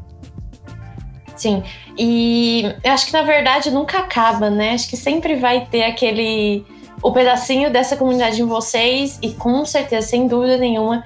[1.39, 1.63] Sim,
[1.97, 4.73] e eu acho que na verdade nunca acaba, né?
[4.73, 6.67] Acho que sempre vai ter aquele.
[7.01, 11.05] o pedacinho dessa comunidade em vocês, e com certeza, sem dúvida nenhuma,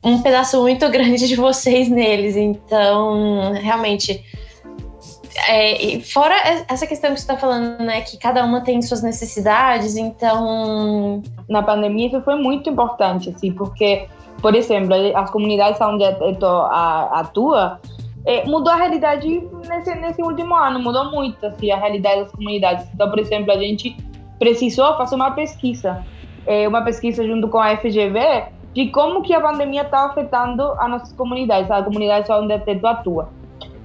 [0.00, 2.36] um pedaço muito grande de vocês neles.
[2.36, 4.24] Então, realmente.
[5.48, 6.36] É, fora
[6.68, 11.20] essa questão que você está falando, né, que cada uma tem suas necessidades, então.
[11.48, 14.06] Na pandemia isso foi muito importante, assim, porque,
[14.40, 17.80] por exemplo, as comunidades onde eu atua
[18.26, 19.28] é, mudou a realidade
[19.68, 22.86] nesse, nesse último ano, mudou muito assim, a realidade das comunidades.
[22.94, 23.96] Então, por exemplo, a gente
[24.38, 26.04] precisou fazer uma pesquisa,
[26.46, 30.90] é, uma pesquisa junto com a FGV, de como que a pandemia está afetando as
[30.90, 33.28] nossas comunidades, a comunidade onde a Teto atua.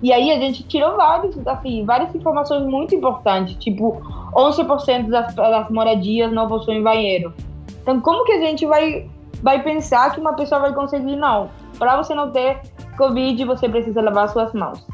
[0.01, 4.01] E aí a gente tirou vários, assim, várias informações muito importantes, tipo
[4.33, 7.33] 11% das, das moradias não possuem banheiro.
[7.81, 9.07] Então, como que a gente vai,
[9.41, 11.15] vai pensar que uma pessoa vai conseguir?
[11.15, 12.61] Não, para você não ter
[12.97, 14.85] Covid, você precisa lavar suas mãos.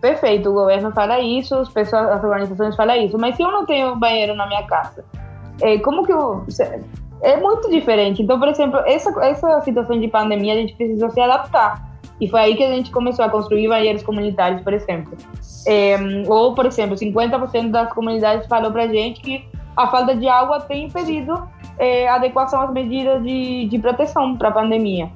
[0.00, 3.64] Perfeito, o governo fala isso, as pessoas, as organizações falam isso, mas se eu não
[3.64, 5.04] tenho banheiro na minha casa,
[5.62, 6.44] é, como que eu
[7.22, 8.22] é muito diferente.
[8.22, 11.82] Então, por exemplo, essa, essa situação de pandemia a gente precisou se adaptar.
[12.20, 15.16] E foi aí que a gente começou a construir banheiros comunitários, por exemplo.
[15.66, 15.96] É,
[16.28, 19.44] ou, por exemplo, 50% das comunidades falou para gente que
[19.76, 21.48] a falta de água tem impedido
[21.78, 25.10] é, adequação às medidas de, de proteção para a pandemia.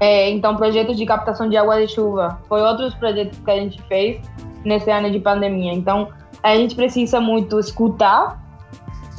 [0.00, 3.82] É, então, projetos de captação de água de chuva foi outros projetos que a gente
[3.82, 4.20] fez
[4.64, 5.72] nesse ano de pandemia.
[5.72, 6.08] Então,
[6.42, 8.38] a gente precisa muito escutar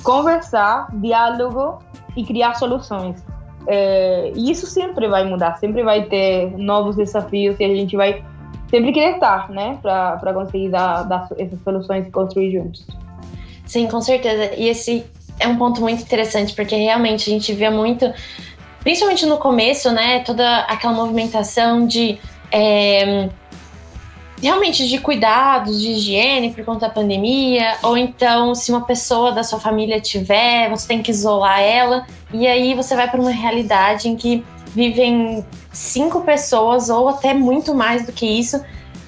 [0.03, 1.79] conversar, diálogo
[2.15, 3.23] e criar soluções.
[3.67, 8.23] É, e isso sempre vai mudar, sempre vai ter novos desafios e a gente vai
[8.69, 12.87] sempre querer estar, né, para conseguir dar, dar essas soluções e construir juntos.
[13.65, 14.55] Sim, com certeza.
[14.55, 15.05] E esse
[15.39, 18.11] é um ponto muito interessante, porque realmente a gente via muito,
[18.81, 22.19] principalmente no começo, né, toda aquela movimentação de.
[22.51, 23.29] É,
[24.41, 29.43] realmente de cuidados, de higiene por conta da pandemia, ou então se uma pessoa da
[29.43, 34.07] sua família tiver, você tem que isolar ela, e aí você vai para uma realidade
[34.07, 38.63] em que vivem cinco pessoas ou até muito mais do que isso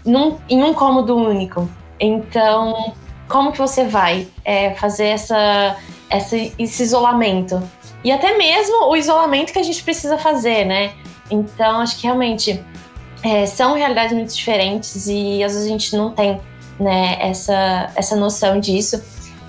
[0.05, 1.69] num, em um cômodo único.
[1.99, 2.93] Então,
[3.31, 5.77] como que você vai é, fazer essa,
[6.09, 7.61] essa, esse isolamento?
[8.03, 10.91] E até mesmo o isolamento que a gente precisa fazer, né?
[11.29, 12.61] Então, acho que realmente
[13.23, 16.41] é, são realidades muito diferentes e às vezes a gente não tem
[16.77, 19.01] né, essa, essa noção disso.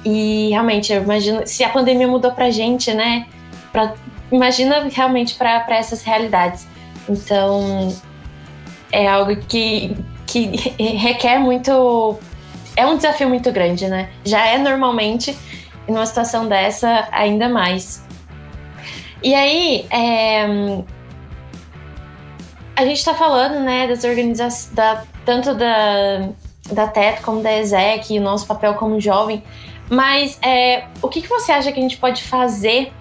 [0.04, 3.26] E realmente, eu imagino, se a pandemia mudou pra gente, né?
[3.72, 3.94] Pra,
[4.30, 6.68] imagina realmente para essas realidades.
[7.08, 7.92] Então,
[8.92, 12.18] é algo que, que requer muito.
[12.76, 14.08] É um desafio muito grande, né?
[14.24, 15.36] Já é normalmente,
[15.88, 18.04] numa situação dessa, ainda mais.
[19.22, 20.82] E aí, é,
[22.74, 26.28] a gente está falando, né, das organizações, da, tanto da,
[26.72, 29.42] da TET como da ESEC, o nosso papel como jovem,
[29.88, 32.92] mas é, o que, que você acha que a gente pode fazer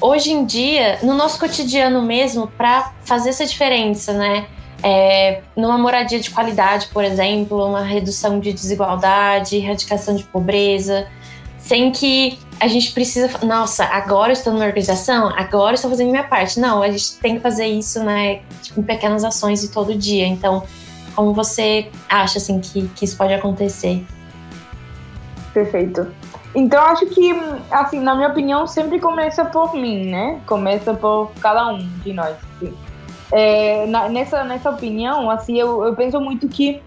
[0.00, 4.46] hoje em dia, no nosso cotidiano mesmo, para fazer essa diferença, né?
[4.86, 11.06] É, numa moradia de qualidade, por exemplo, uma redução de desigualdade, erradicação de pobreza,
[11.56, 16.60] sem que a gente precisa, nossa, agora estou numa organização, agora estou fazendo minha parte.
[16.60, 20.26] Não, a gente tem que fazer isso, né, tipo, em pequenas ações de todo dia.
[20.26, 20.62] Então,
[21.16, 24.04] como você acha assim que, que isso pode acontecer?
[25.54, 26.12] Perfeito.
[26.54, 27.32] Então acho que,
[27.70, 30.40] assim, na minha opinião, sempre começa por mim, né?
[30.46, 32.36] Começa por cada um de nós.
[32.56, 32.74] Assim.
[33.32, 36.82] É, na, nessa, nessa opinião, assim, eu, eu penso muito que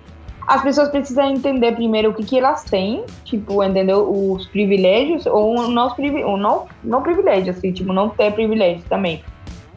[0.47, 4.09] as pessoas precisam entender primeiro o que, que elas têm, tipo, entendeu?
[4.09, 5.93] Os privilégios ou não,
[6.25, 9.21] ou não, não privilégios, assim, tipo, não ter privilégios também.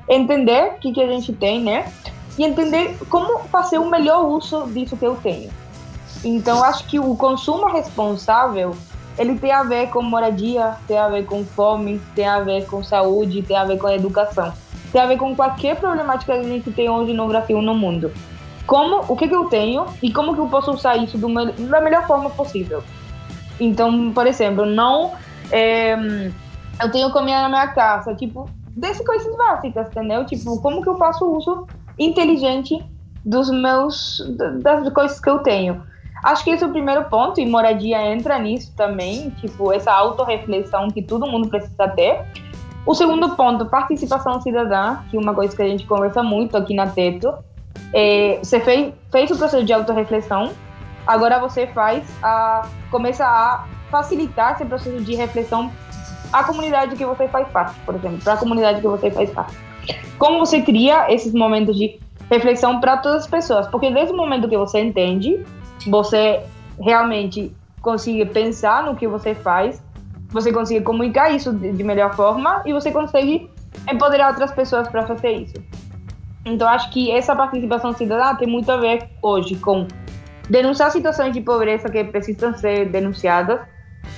[0.09, 1.92] Entender o que, que a gente tem, né?
[2.38, 5.51] E entender como fazer o melhor uso disso que eu tenho.
[6.25, 8.77] Então, acho que o consumo responsável,
[9.18, 12.83] ele tem a ver com moradia, tem a ver com fome, tem a ver com
[12.85, 14.53] saúde, tem a ver com educação.
[14.92, 18.12] Tem a ver com qualquer problemática que a gente tem hoje no Brasil no mundo.
[18.66, 21.29] Como, o que, que eu tenho e como que eu posso usar isso do,
[21.68, 22.83] da melhor forma possível.
[23.59, 25.12] Então, por exemplo, não...
[25.53, 25.96] É,
[26.81, 30.24] eu tenho comida na minha casa, tipo, dessas coisas básicas, entendeu?
[30.24, 31.66] Tipo, como que eu faço uso
[31.98, 32.83] inteligente
[33.24, 34.22] dos meus
[34.62, 35.83] das coisas que eu tenho.
[36.24, 40.88] Acho que esse é o primeiro ponto, e moradia entra nisso também, tipo, essa autorreflexão
[40.88, 42.24] que todo mundo precisa ter.
[42.87, 46.75] O segundo ponto, participação cidadã, que é uma coisa que a gente conversa muito aqui
[46.75, 47.35] na Teto.
[47.93, 50.53] É, você fez, fez o processo de autorreflexão,
[51.07, 55.71] agora você faz a, começa a facilitar esse processo de reflexão
[56.33, 59.57] à comunidade que você faz parte, por exemplo, para a comunidade que você faz parte.
[60.19, 61.99] Como você cria esses momentos de
[62.31, 63.66] reflexão para todas as pessoas?
[63.66, 65.45] Porque desde o momento que você entende
[65.87, 66.43] você
[66.79, 69.83] realmente consegue pensar no que você faz,
[70.31, 73.51] você consegue comunicar isso de melhor forma e você consegue
[73.90, 75.55] empoderar outras pessoas para fazer isso.
[76.45, 79.87] Então, acho que essa participação cidadã tem muito a ver hoje com
[80.49, 83.61] denunciar situações de pobreza que precisam ser denunciadas,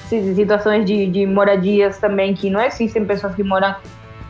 [0.08, 3.74] situações de, de moradias também que não existem pessoas que moram,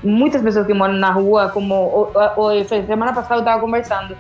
[0.03, 4.17] muitas pessoas que moram na rua, como o, o, semana passada eu estava conversando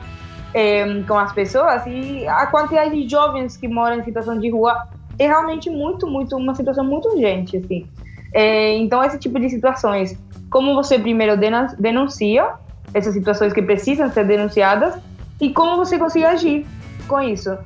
[0.55, 4.87] é, com as pessoas e a quantidade de jovens que moram em situação de rua
[5.19, 7.87] é realmente muito, muito, uma situação muito urgente, assim.
[8.33, 10.19] É, então, esse tipo de situações,
[10.51, 11.37] como você primeiro
[11.79, 12.55] denuncia
[12.95, 14.95] essas situações que precisam ser denunciadas
[15.41, 16.67] e como você consegue agir
[17.07, 17.57] com isso.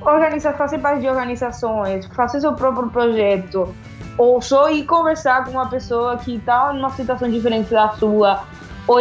[0.00, 3.74] Organizar, fazer parte de organizações, fazer seu próprio projeto,
[4.16, 8.44] ou só ir conversar com uma pessoa que está numa situação diferente da sua,
[8.86, 8.98] ou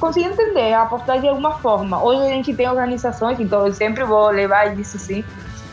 [0.00, 2.02] conseguir entender, apostar de alguma forma.
[2.02, 5.24] Hoje a gente tem organizações, então eu sempre vou levar isso sim.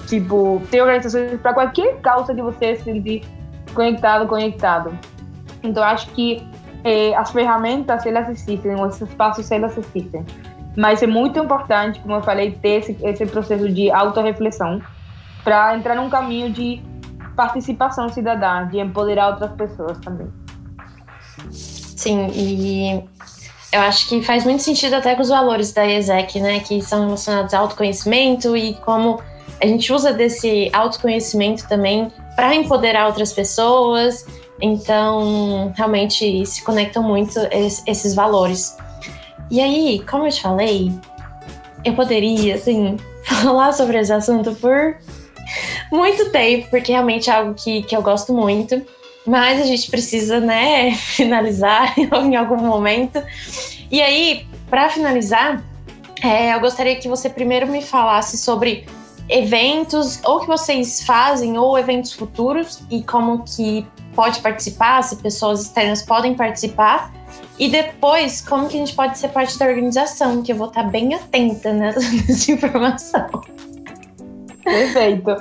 [0.09, 3.21] Tipo, tem organizações para qualquer causa que você se sentir
[3.75, 4.97] conectado, conectado.
[5.61, 6.43] Então acho que
[6.83, 10.25] eh, as ferramentas, elas existem, os espaços, elas existem.
[10.75, 14.81] Mas é muito importante, como eu falei, ter esse, esse processo de autorreflexão
[15.43, 16.81] para entrar num caminho de
[17.35, 20.27] participação cidadã, de empoderar outras pessoas também.
[21.51, 23.03] Sim, e
[23.71, 26.59] eu acho que faz muito sentido até com os valores da ESEC, né?
[26.61, 29.21] Que são relacionados ao autoconhecimento e como
[29.61, 34.25] a gente usa desse autoconhecimento também para empoderar outras pessoas.
[34.61, 37.39] Então, realmente se conectam muito
[37.85, 38.77] esses valores.
[39.49, 40.91] E aí, como eu te falei,
[41.83, 44.97] eu poderia, assim, falar sobre esse assunto por
[45.91, 48.81] muito tempo, porque realmente é algo que, que eu gosto muito.
[49.25, 53.21] Mas a gente precisa, né, finalizar em algum momento.
[53.91, 55.63] E aí, para finalizar,
[56.21, 58.85] é, eu gostaria que você primeiro me falasse sobre
[59.29, 65.61] eventos ou que vocês fazem ou eventos futuros e como que pode participar, se pessoas
[65.61, 67.13] externas podem participar.
[67.57, 70.83] E depois, como que a gente pode ser parte da organização, que eu vou estar
[70.83, 71.99] bem atenta nessa
[72.51, 73.27] informação.
[74.63, 75.35] Perfeito.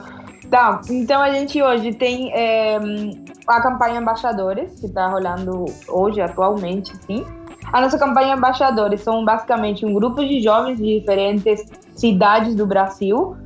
[0.51, 2.79] Tá, então a gente hoje tem é,
[3.47, 7.25] a campanha Embaixadores, que está rolando hoje, atualmente, sim.
[7.73, 13.37] A nossa campanha Embaixadores são basicamente um grupo de jovens de diferentes cidades do Brasil,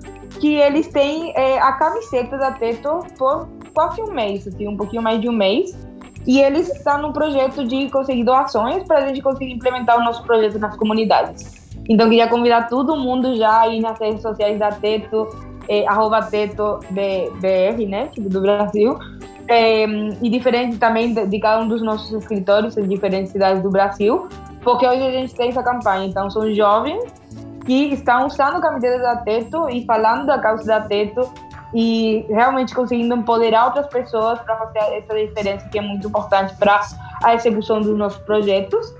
[0.43, 5.01] que eles têm é, a camiseta da Teto por quase um mês, assim, um pouquinho
[5.01, 5.79] mais de um mês.
[6.27, 10.25] E eles estão no projeto de conseguir doações para a gente conseguir implementar o nosso
[10.25, 11.71] projeto nas comunidades.
[11.89, 15.29] Então, queria convidar todo mundo já aí nas redes sociais da Teto,
[15.69, 18.99] é, arroba Teto BR, né, tipo do Brasil,
[19.47, 23.71] é, e diferente também de, de, cada um dos nossos escritórios em diferentes cidades do
[23.71, 24.27] Brasil,
[24.61, 26.05] porque hoje a gente tem essa campanha.
[26.07, 27.23] Então, são jovens
[27.65, 31.33] que estão usando camisetas da Teto e falando da causa da Teto
[31.75, 36.81] e realmente conseguindo empoderar outras pessoas para fazer essa diferença que é muito importante para
[37.23, 38.95] a execução dos nossos projetos.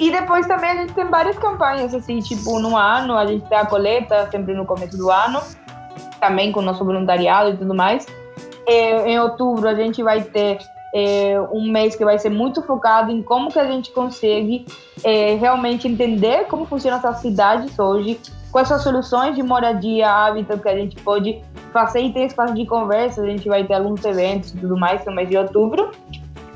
[0.00, 3.58] E depois também a gente tem várias campanhas, assim, tipo, no ano, a gente tem
[3.58, 5.40] a coleta sempre no começo do ano,
[6.20, 8.06] também com o nosso voluntariado e tudo mais.
[8.66, 10.58] E, em outubro a gente vai ter
[10.94, 14.66] é, um mês que vai ser muito focado em como que a gente consegue
[15.04, 18.18] é, realmente entender como funcionam essas cidades hoje,
[18.50, 22.54] quais são as soluções de moradia, hábito que a gente pode fazer e ter espaço
[22.54, 25.90] de conversa, a gente vai ter alguns eventos e tudo mais no mês de outubro.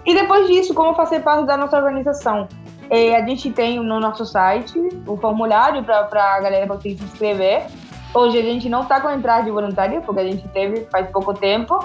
[0.05, 2.49] E depois disso, como fazer parte da nossa organização.
[2.91, 7.67] É, a gente tem no nosso site o formulário para a galera conseguir se inscrever.
[8.13, 11.33] Hoje a gente não está com entrada de voluntário, porque a gente teve faz pouco
[11.33, 11.79] tempo,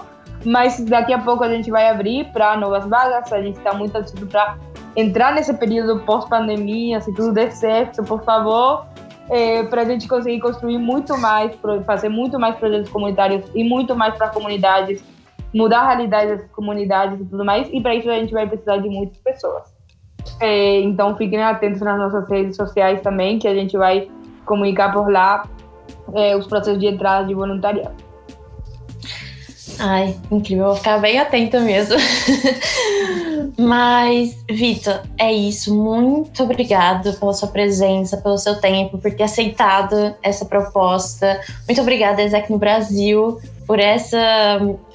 [0.47, 3.31] mas daqui a pouco a gente vai abrir para novas vagas.
[3.33, 4.57] A gente está muito ansioso para
[4.95, 8.85] entrar nesse período pós-pandemia, se tudo der certo, por favor,
[9.29, 11.53] é, para a gente conseguir construir muito mais,
[11.85, 15.03] fazer muito mais projetos comunitários e muito mais para comunidades,
[15.53, 17.67] mudar a realidade das comunidades e tudo mais.
[17.73, 19.75] E para isso a gente vai precisar de muitas pessoas.
[20.39, 24.09] É, então fiquem atentos nas nossas redes sociais também, que a gente vai
[24.45, 25.45] comunicar por lá
[26.15, 28.06] é, os processos de entrada de voluntariado.
[29.79, 31.95] Ai, incrível, vou ficar bem atenta mesmo.
[33.57, 35.75] Mas, Vitor, é isso.
[35.75, 41.39] Muito obrigado pela sua presença, pelo seu tempo, por ter aceitado essa proposta.
[41.67, 44.17] Muito obrigada, Exec no Brasil, por essa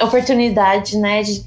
[0.01, 1.22] oportunidade, né?
[1.22, 1.45] De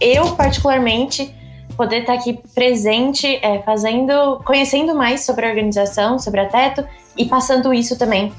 [0.00, 1.34] eu, particularmente,
[1.76, 6.84] poder estar aqui presente, é, fazendo, conhecendo mais sobre a organização, sobre a Teto
[7.16, 8.32] e passando isso também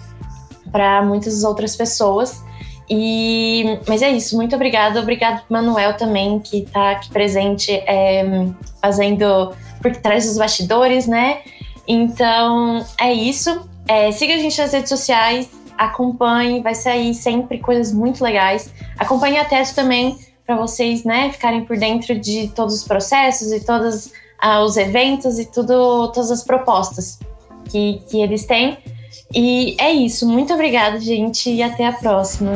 [0.71, 2.43] para muitas outras pessoas.
[2.89, 4.99] E, mas é isso, muito obrigada.
[4.99, 8.47] Obrigado, Manuel, também, que está aqui presente, é,
[8.81, 11.41] fazendo por trás dos bastidores, né?
[11.87, 13.67] Então, é isso.
[13.87, 18.73] É, siga a gente nas redes sociais, acompanhe, vai sair sempre coisas muito legais.
[18.97, 23.63] Acompanhe a Teto também, para vocês, né, ficarem por dentro de todos os processos e
[23.63, 27.19] todos ah, os eventos e tudo, todas as propostas
[27.69, 28.77] que, que eles têm.
[29.33, 30.27] E é isso.
[30.27, 32.53] Muito obrigada, gente, e até a próxima.